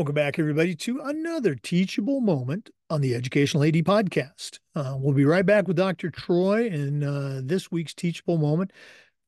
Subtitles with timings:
[0.00, 4.58] Welcome back, everybody, to another teachable moment on the Educational AD podcast.
[4.74, 6.08] Uh, we'll be right back with Dr.
[6.08, 8.72] Troy in uh, this week's teachable moment.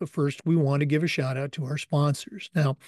[0.01, 2.49] But first, we want to give a shout out to our sponsors.
[2.55, 2.79] Now,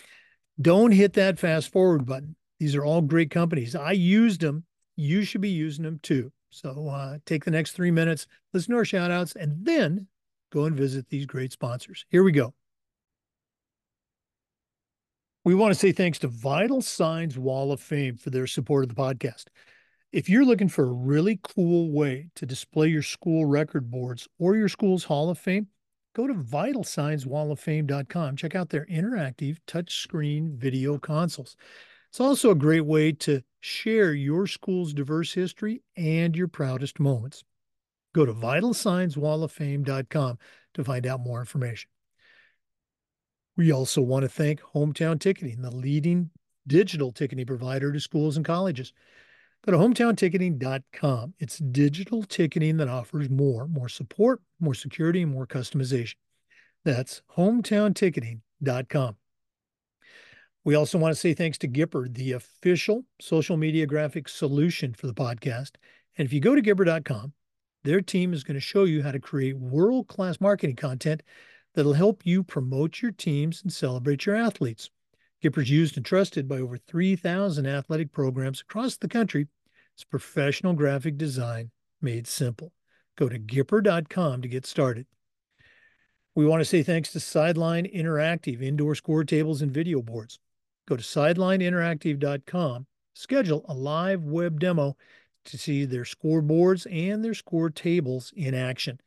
[0.63, 2.37] don't hit that fast forward button.
[2.59, 3.77] These are all great companies.
[3.77, 4.65] I used them.
[4.97, 6.33] You should be using them too.
[6.49, 10.07] So uh, take the next three minutes, listen to our shout outs, and then
[10.51, 12.07] go and visit these great sponsors.
[12.09, 12.55] Here we go.
[15.45, 18.89] We want to say thanks to Vital Signs Wall of Fame for their support of
[18.89, 19.49] the podcast.
[20.11, 24.57] If you're looking for a really cool way to display your school record boards or
[24.57, 25.67] your school's Hall of Fame,
[26.17, 28.37] go to vitalsignswalloffame.com.
[28.37, 31.57] Check out their interactive touchscreen video consoles.
[32.09, 37.45] It's also a great way to share your school's diverse history and your proudest moments.
[38.15, 40.39] Go to vitalsignswalloffame.com
[40.73, 41.91] to find out more information.
[43.57, 46.31] We also want to thank Hometown Ticketing, the leading
[46.67, 48.93] digital ticketing provider to schools and colleges.
[49.65, 51.35] Go to hometownticketing.com.
[51.39, 56.17] It's digital ticketing that offers more, more support, more security, and more customization.
[56.85, 59.17] That's hometownticketing.com.
[60.65, 65.07] We also want to say thanks to Gipper, the official social media graphics solution for
[65.07, 65.73] the podcast.
[66.17, 67.33] And if you go to Gipper.com,
[67.85, 71.23] their team is going to show you how to create world class marketing content
[71.75, 74.91] that'll help you promote your teams and celebrate your athletes.
[75.43, 79.49] Gipper's used and trusted by over 3,000 athletic programs across the country.
[79.95, 82.73] It's professional graphic design made simple.
[83.17, 85.07] Go to Gipper.com to get started.
[86.35, 90.39] We want to say thanks to Sideline Interactive indoor score tables and video boards.
[90.89, 94.97] Go to sidelineinteractive.com, schedule a live web demo
[95.45, 98.99] to see their scoreboards and their score tables in action.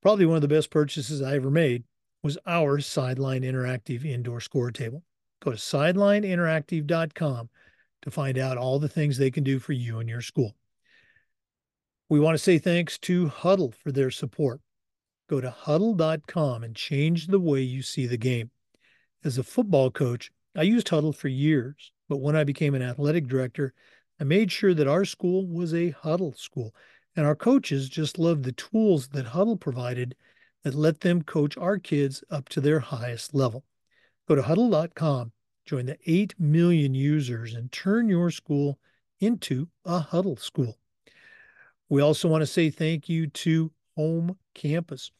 [0.00, 1.84] Probably one of the best purchases I ever made
[2.22, 5.02] was our Sideline Interactive indoor score table.
[5.40, 7.48] Go to sidelineinteractive.com
[8.02, 10.54] to find out all the things they can do for you and your school.
[12.08, 14.60] We want to say thanks to Hudl for their support.
[15.28, 18.50] Go to hudl.com and change the way you see the game.
[19.24, 23.26] As a football coach, I used Hudl for years, but when I became an athletic
[23.26, 23.72] director,
[24.20, 26.74] I made sure that our school was a Hudl school,
[27.16, 30.14] and our coaches just loved the tools that Hudl provided
[30.64, 33.64] that let them coach our kids up to their highest level.
[34.28, 35.32] Go to hudl.com,
[35.64, 38.78] join the 8 million users, and turn your school
[39.20, 40.78] into a Hudl school.
[41.88, 45.10] We also want to say thank you to Home Campus.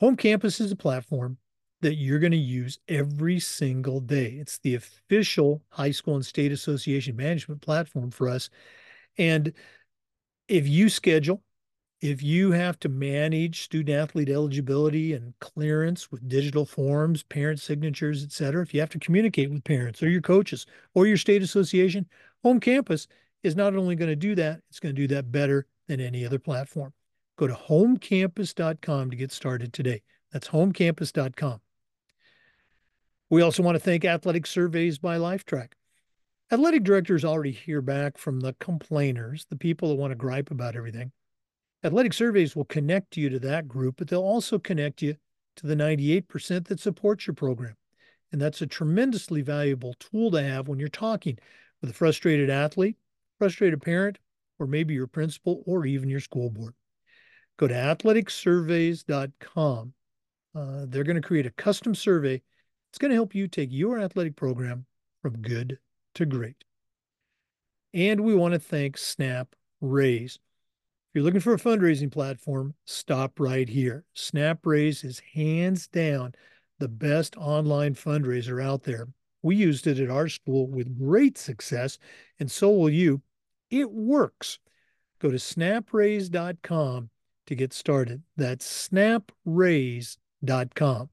[0.00, 1.38] Home Campus is a platform
[1.80, 4.36] that you're going to use every single day.
[4.40, 8.48] It's the official high school and state association management platform for us.
[9.18, 9.52] And
[10.48, 11.42] if you schedule
[12.02, 18.24] if you have to manage student athlete eligibility and clearance with digital forms, parent signatures,
[18.24, 21.42] et cetera, if you have to communicate with parents or your coaches or your state
[21.42, 22.04] association,
[22.42, 23.06] home campus
[23.44, 26.26] is not only going to do that, it's going to do that better than any
[26.26, 26.92] other platform.
[27.38, 30.02] Go to homecampus.com to get started today.
[30.32, 31.60] That's homecampus.com.
[33.30, 35.68] We also want to thank Athletic Surveys by Lifetrack.
[36.50, 40.74] Athletic directors already hear back from the complainers, the people that want to gripe about
[40.74, 41.12] everything.
[41.84, 45.16] Athletic surveys will connect you to that group, but they'll also connect you
[45.56, 47.74] to the 98% that supports your program.
[48.30, 51.38] And that's a tremendously valuable tool to have when you're talking
[51.80, 52.96] with a frustrated athlete,
[53.38, 54.18] frustrated parent,
[54.58, 56.72] or maybe your principal or even your school board.
[57.58, 59.92] Go to athleticsurveys.com.
[60.54, 62.40] Uh, they're going to create a custom survey.
[62.90, 64.86] It's going to help you take your athletic program
[65.20, 65.78] from good
[66.14, 66.64] to great.
[67.92, 70.38] And we want to thank Snap Raise.
[71.12, 74.06] If you're looking for a fundraising platform, stop right here.
[74.16, 76.32] SnapRaise is hands down
[76.78, 79.08] the best online fundraiser out there.
[79.42, 81.98] We used it at our school with great success,
[82.38, 83.20] and so will you.
[83.68, 84.58] It works.
[85.18, 87.10] Go to snapraise.com
[87.46, 88.22] to get started.
[88.38, 91.10] That's snapraise.com.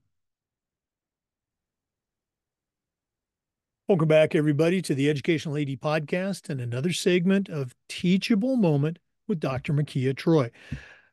[3.89, 9.39] Welcome back, everybody, to the Educational AD podcast and another segment of Teachable Moment with
[9.39, 9.73] Dr.
[9.73, 10.51] Mekia Troy.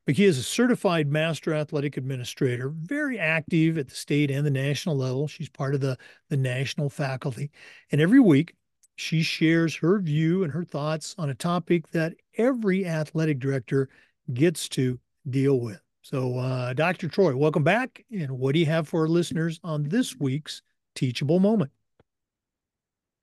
[0.08, 4.96] Mekia is a certified master athletic administrator, very active at the state and the national
[4.96, 5.26] level.
[5.26, 5.98] She's part of the,
[6.30, 7.50] the national faculty.
[7.90, 8.54] And every week,
[8.96, 13.88] she shares her view and her thoughts on a topic that every athletic director
[14.32, 14.98] gets to
[15.28, 15.80] deal with.
[16.02, 17.08] So, uh, Dr.
[17.08, 18.04] Troy, welcome back.
[18.12, 20.62] And what do you have for our listeners on this week's
[20.94, 21.72] Teachable Moment?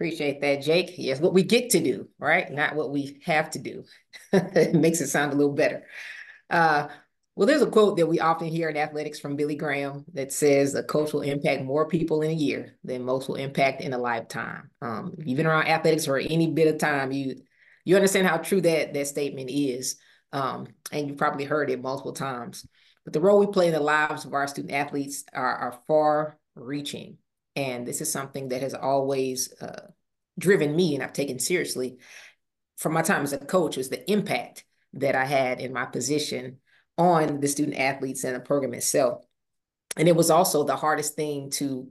[0.03, 0.95] Appreciate that, Jake.
[0.97, 2.51] Yes, what we get to do, right?
[2.51, 3.85] Not what we have to do.
[4.33, 5.85] it makes it sound a little better.
[6.49, 6.89] Uh,
[7.35, 10.75] Well, there's a quote that we often hear in athletics from Billy Graham that says
[10.75, 13.97] a coach will impact more people in a year than most will impact in a
[13.97, 14.71] lifetime.
[14.81, 17.37] Um, if you've been around athletics for any bit of time, you
[17.85, 19.97] you understand how true that that statement is.
[20.33, 22.67] Um, and you've probably heard it multiple times.
[23.05, 26.39] But the role we play in the lives of our student athletes are, are far
[26.55, 27.17] reaching.
[27.55, 29.87] And this is something that has always uh,
[30.37, 31.97] driven me and I've taken seriously
[32.77, 36.57] from my time as a coach was the impact that I had in my position
[36.97, 39.23] on the student athletes and the program itself.
[39.97, 41.87] And it was also the hardest thing to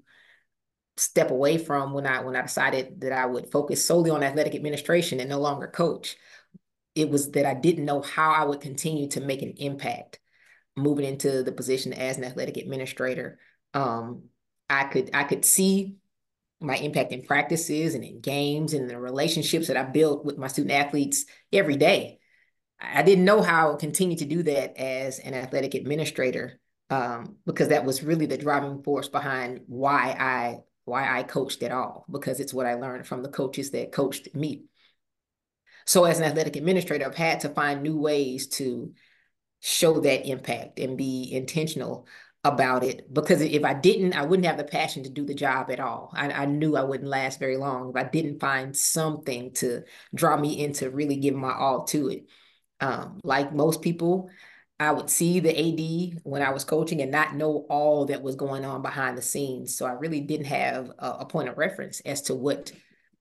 [0.96, 4.54] step away from when I when I decided that I would focus solely on athletic
[4.54, 6.16] administration and no longer coach.
[6.94, 10.20] It was that I didn't know how I would continue to make an impact
[10.76, 13.38] moving into the position as an athletic administrator.
[13.72, 14.24] Um,
[14.68, 15.96] I could I could see
[16.62, 20.46] my impact in practices and in games and the relationships that I built with my
[20.46, 22.18] student athletes every day.
[22.80, 26.60] I didn't know how I would continue to do that as an athletic administrator
[26.90, 31.70] um, because that was really the driving force behind why I why I coached at
[31.70, 34.64] all because it's what I learned from the coaches that coached me.
[35.86, 38.92] So as an athletic administrator, I've had to find new ways to
[39.60, 42.06] show that impact and be intentional
[42.44, 45.70] about it because if I didn't, I wouldn't have the passion to do the job
[45.70, 46.10] at all.
[46.12, 50.36] I, I, knew I wouldn't last very long if I didn't find something to draw
[50.36, 52.24] me into really giving my all to it.
[52.80, 54.28] Um, like most people,
[54.80, 58.34] I would see the AD when I was coaching and not know all that was
[58.34, 59.76] going on behind the scenes.
[59.76, 62.72] So I really didn't have a, a point of reference as to what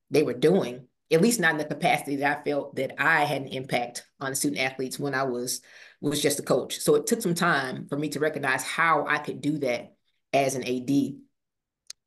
[0.09, 3.43] they were doing, at least not in the capacity that I felt that I had
[3.43, 5.61] an impact on the student athletes when I was
[6.01, 6.79] was just a coach.
[6.79, 9.93] So it took some time for me to recognize how I could do that
[10.33, 11.13] as an AD.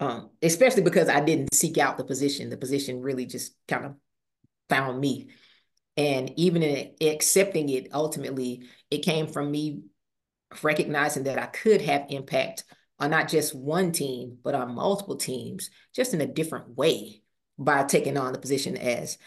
[0.00, 2.50] Um, especially because I didn't seek out the position.
[2.50, 3.94] The position really just kind of
[4.68, 5.28] found me.
[5.96, 9.82] And even in accepting it, ultimately, it came from me
[10.62, 12.64] recognizing that I could have impact
[12.98, 17.22] on not just one team, but on multiple teams, just in a different way
[17.58, 19.18] by taking on the position as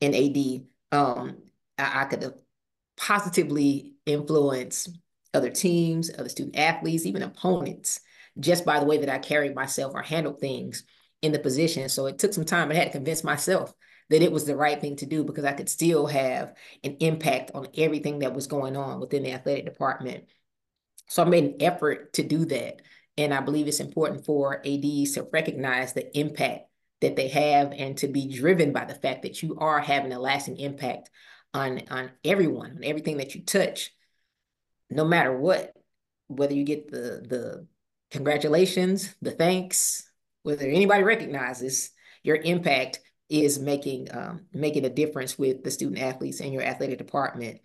[0.00, 0.62] an AD.
[0.92, 1.38] Um,
[1.78, 2.34] I, I could have
[2.96, 4.88] positively influence
[5.34, 8.00] other teams, other student athletes, even opponents,
[8.38, 10.84] just by the way that I carried myself or handled things
[11.22, 11.88] in the position.
[11.88, 12.70] So it took some time.
[12.70, 13.72] I had to convince myself
[14.10, 16.54] that it was the right thing to do because I could still have
[16.84, 20.24] an impact on everything that was going on within the athletic department.
[21.08, 22.82] So I made an effort to do that.
[23.16, 26.66] And I believe it's important for ADs to recognize the impact
[27.00, 30.20] that they have and to be driven by the fact that you are having a
[30.20, 31.10] lasting impact
[31.54, 33.90] on, on everyone, on everything that you touch,
[34.90, 35.72] no matter what,
[36.28, 37.66] whether you get the, the
[38.10, 40.10] congratulations, the thanks,
[40.42, 41.90] whether anybody recognizes
[42.22, 46.98] your impact is making um, making a difference with the student athletes in your athletic
[46.98, 47.60] department.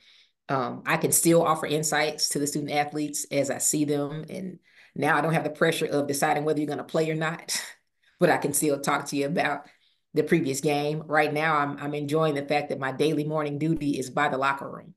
[0.49, 4.23] Um, I can still offer insights to the student athletes as I see them.
[4.29, 4.59] And
[4.95, 7.61] now I don't have the pressure of deciding whether you're going to play or not,
[8.19, 9.67] but I can still talk to you about
[10.13, 11.03] the previous game.
[11.05, 14.37] Right now, I'm, I'm enjoying the fact that my daily morning duty is by the
[14.37, 14.93] locker room,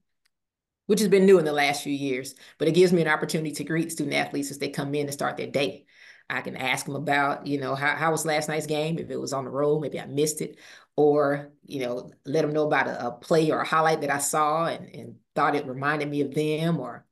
[0.87, 3.53] which has been new in the last few years, but it gives me an opportunity
[3.53, 5.87] to greet student athletes as they come in to start their day.
[6.29, 8.99] I can ask them about, you know, how, how was last night's game?
[8.99, 10.59] If it was on the road, maybe I missed it.
[10.97, 14.19] Or, you know, let them know about a, a play or a highlight that I
[14.19, 17.05] saw and, and thought it reminded me of them or,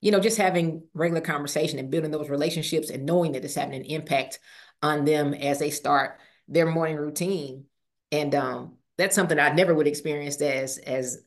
[0.00, 3.74] you know, just having regular conversation and building those relationships and knowing that it's having
[3.74, 4.40] an impact
[4.82, 7.64] on them as they start their morning routine.
[8.12, 11.22] And um, that's something I never would experience as as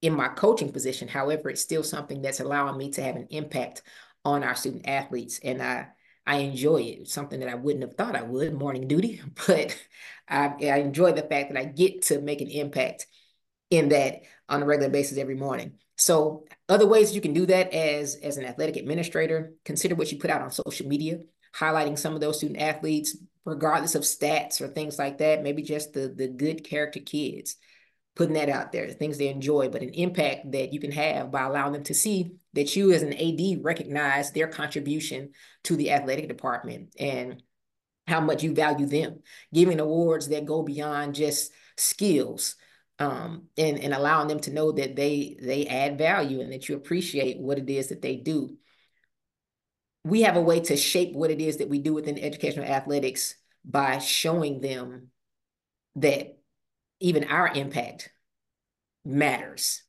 [0.00, 1.08] in my coaching position.
[1.08, 3.82] However, it's still something that's allowing me to have an impact
[4.24, 5.40] on our student athletes.
[5.42, 5.88] And I
[6.26, 7.00] I enjoy it.
[7.00, 9.76] It's something that I wouldn't have thought I would, morning duty, but
[10.28, 13.06] I, I enjoy the fact that I get to make an impact
[13.70, 15.78] in that on a regular basis every morning.
[15.96, 20.18] So other ways you can do that as, as an athletic administrator, consider what you
[20.18, 21.20] put out on social media,
[21.54, 25.92] highlighting some of those student athletes, regardless of stats or things like that, maybe just
[25.92, 27.56] the, the good character kids
[28.14, 31.30] putting that out there, the things they enjoy, but an impact that you can have
[31.30, 35.30] by allowing them to see that you as an AD recognize their contribution
[35.64, 37.42] to the athletic department and
[38.06, 39.20] how much you value them,
[39.54, 42.56] giving awards that go beyond just skills.
[42.98, 46.76] Um, and, and allowing them to know that they they add value and that you
[46.76, 48.56] appreciate what it is that they do.
[50.04, 53.36] We have a way to shape what it is that we do within educational athletics
[53.64, 55.08] by showing them
[55.96, 56.38] that
[57.00, 58.10] even our impact
[59.04, 59.82] matters.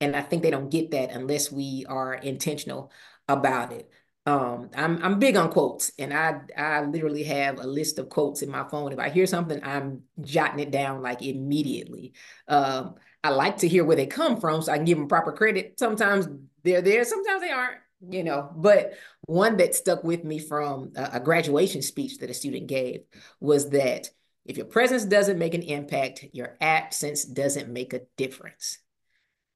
[0.00, 2.90] And I think they don't get that unless we are intentional
[3.28, 3.90] about it.
[4.26, 8.40] Um, I'm I'm big on quotes, and I I literally have a list of quotes
[8.40, 8.90] in my phone.
[8.92, 12.14] If I hear something, I'm jotting it down like immediately.
[12.48, 15.32] Um, I like to hear where they come from, so I can give them proper
[15.32, 15.78] credit.
[15.78, 16.26] Sometimes
[16.62, 17.83] they're there, sometimes they aren't.
[18.10, 18.94] You know, but
[19.26, 23.00] one that stuck with me from a, graduation speech that a student gave
[23.40, 24.10] was that
[24.44, 28.78] if your presence doesn't make an impact, your absence doesn't make a difference.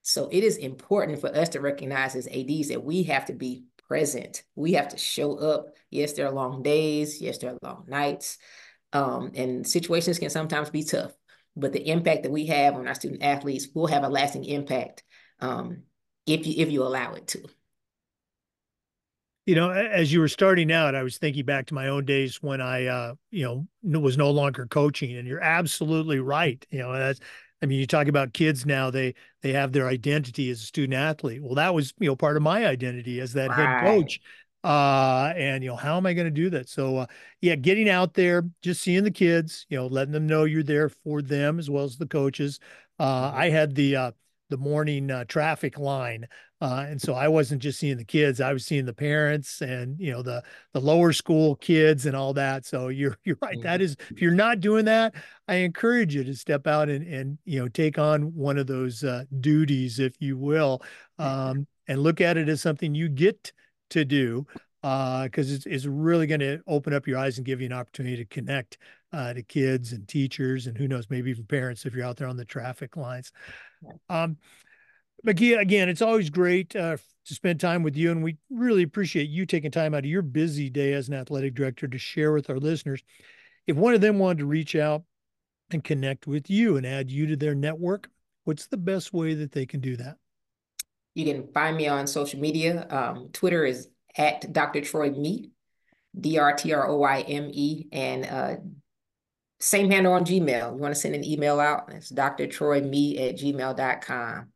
[0.02, 3.64] So it is important for us to recognize as ADs that we have to be
[3.88, 4.42] present.
[4.54, 5.66] We have to show up.
[5.90, 7.20] Yes, there are long days.
[7.20, 8.38] Yes, there are long nights.
[8.92, 11.12] Um, and situations can sometimes be tough,
[11.56, 15.02] but the impact that we have on our student athletes will have a lasting impact
[15.40, 15.82] um,
[16.26, 17.42] if you if you allow it to.
[19.48, 22.42] You know, as you were starting out, I was thinking back to my own days
[22.42, 26.62] when I, uh, you know, was no longer coaching, and you're absolutely right.
[26.68, 27.18] You know, that's,
[27.62, 30.92] I mean, you talk about kids now; they they have their identity as a student
[30.92, 31.42] athlete.
[31.42, 33.56] Well, that was you know part of my identity as that right.
[33.56, 34.20] head coach.
[34.62, 36.68] Uh, and you know, how am I going to do that?
[36.68, 37.06] So, uh,
[37.40, 40.90] yeah, getting out there, just seeing the kids, you know, letting them know you're there
[40.90, 42.60] for them as well as the coaches.
[42.98, 43.38] Uh, mm-hmm.
[43.38, 44.10] I had the uh,
[44.48, 46.26] the morning uh, traffic line.
[46.60, 49.98] Uh, and so I wasn't just seeing the kids; I was seeing the parents and
[50.00, 52.66] you know the the lower school kids and all that.
[52.66, 53.60] So you're you're right.
[53.62, 55.14] That is, if you're not doing that,
[55.46, 59.04] I encourage you to step out and and you know take on one of those
[59.04, 60.82] uh, duties, if you will,
[61.18, 63.52] um, and look at it as something you get
[63.90, 64.46] to do
[64.80, 67.72] because uh, it's, it's really going to open up your eyes and give you an
[67.72, 68.78] opportunity to connect
[69.12, 72.28] uh, to kids and teachers and who knows maybe even parents if you're out there
[72.28, 73.32] on the traffic lines
[74.08, 74.36] um,
[75.26, 79.46] again, it's always great uh, to spend time with you, and we really appreciate you
[79.46, 82.58] taking time out of your busy day as an athletic director to share with our
[82.58, 83.02] listeners.
[83.66, 85.02] If one of them wanted to reach out
[85.70, 88.08] and connect with you and add you to their network,
[88.44, 90.16] what's the best way that they can do that?
[91.14, 92.86] You can find me on social media.
[92.88, 94.80] Um, Twitter is at Dr.
[94.80, 95.50] Troy Me,
[96.18, 98.56] D R T R O Y M E, and uh,
[99.60, 100.72] same handle on Gmail.
[100.72, 101.90] You want to send an email out?
[101.92, 104.48] It's drtroyme at gmail.com.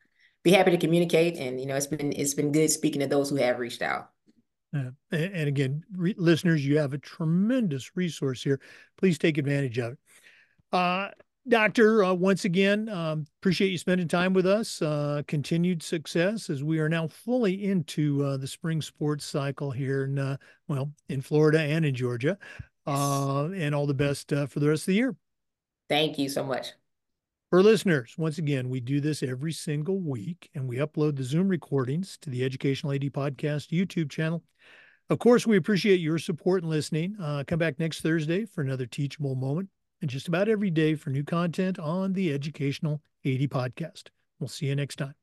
[0.43, 1.37] Be happy to communicate.
[1.37, 4.11] And, you know, it's been, it's been good speaking to those who have reached out.
[4.75, 8.61] Uh, and again, re- listeners, you have a tremendous resource here.
[8.97, 9.99] Please take advantage of it.
[10.73, 11.09] Uh,
[11.49, 14.81] Doctor, uh, once again, um, appreciate you spending time with us.
[14.81, 20.05] Uh, continued success as we are now fully into uh, the spring sports cycle here
[20.05, 20.37] in, uh,
[20.69, 22.39] well, in Florida and in Georgia
[22.87, 25.17] uh, and all the best uh, for the rest of the year.
[25.89, 26.73] Thank you so much.
[27.51, 31.49] For listeners, once again, we do this every single week and we upload the Zoom
[31.49, 34.43] recordings to the Educational AD Podcast YouTube channel.
[35.11, 37.15] Of course, we appreciate your support and listening.
[37.21, 39.69] Uh, come back next Thursday for another teachable moment
[40.01, 44.05] and just about every day for new content on the Educational AD Podcast.
[44.41, 45.15] We'll see you next time.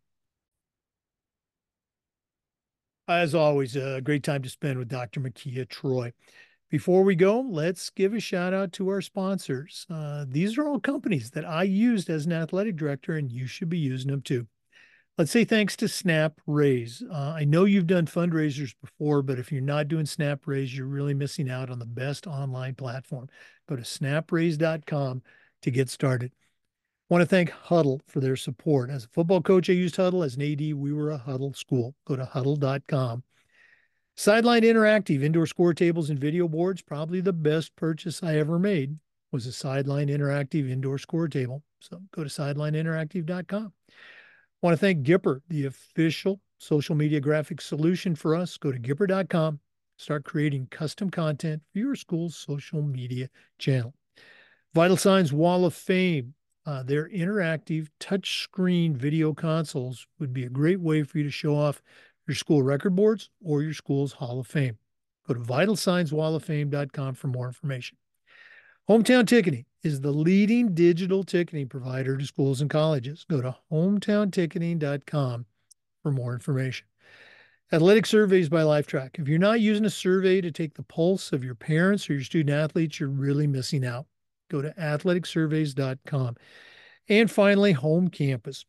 [3.07, 5.19] As always, a great time to spend with Dr.
[5.19, 6.13] Mekia Troy.
[6.69, 9.87] Before we go, let's give a shout out to our sponsors.
[9.89, 13.69] Uh, these are all companies that I used as an athletic director, and you should
[13.69, 14.45] be using them too.
[15.17, 17.03] Let's say thanks to Snap Raise.
[17.11, 20.85] Uh, I know you've done fundraisers before, but if you're not doing Snap Raise, you're
[20.85, 23.27] really missing out on the best online platform.
[23.67, 25.23] Go to snapraise.com
[25.63, 26.31] to get started.
[27.09, 28.91] I want to thank Hudl for their support.
[28.91, 30.23] As a football coach, I used Hudl.
[30.23, 31.95] As an AD, we were a Hudl school.
[32.05, 33.23] Go to hudl.com.
[34.19, 38.97] Sideline Interactive indoor score tables and video boards, probably the best purchase I ever made
[39.31, 41.63] was a Sideline Interactive indoor score table.
[41.79, 43.71] So go to sidelineinteractive.com.
[44.61, 48.57] Want to thank Gipper, the official social media graphics solution for us.
[48.57, 49.61] Go to gipper.com,
[49.95, 53.93] start creating custom content for your school's social media channel.
[54.73, 56.33] Vital Signs Wall of Fame,
[56.65, 61.55] uh, their interactive touchscreen video consoles would be a great way for you to show
[61.55, 61.81] off
[62.29, 64.77] your school record boards, or your school's Hall of Fame.
[65.27, 67.97] Go to vitalsignswalloffame.com for more information.
[68.87, 73.25] Hometown Ticketing is the leading digital ticketing provider to schools and colleges.
[73.29, 75.45] Go to hometownticketing.com
[76.01, 76.87] for more information.
[77.71, 79.19] Athletic surveys by Lifetrack.
[79.19, 82.23] If you're not using a survey to take the pulse of your parents or your
[82.23, 84.07] student athletes, you're really missing out.
[84.49, 86.35] Go to athleticsurveys.com.
[87.09, 88.65] And finally, Home Campus.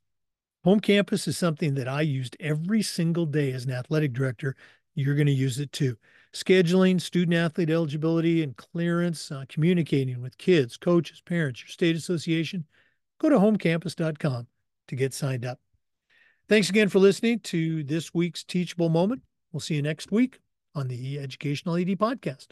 [0.64, 4.56] Home campus is something that I used every single day as an athletic director.
[4.94, 5.96] You're going to use it too.
[6.34, 12.66] Scheduling, student athlete eligibility and clearance, uh, communicating with kids, coaches, parents, your state association.
[13.18, 14.46] Go to homecampus.com
[14.88, 15.60] to get signed up.
[16.48, 19.22] Thanks again for listening to this week's Teachable Moment.
[19.52, 20.40] We'll see you next week
[20.74, 22.48] on the Educational AD Podcast.